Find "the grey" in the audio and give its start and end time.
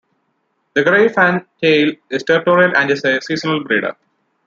0.73-1.09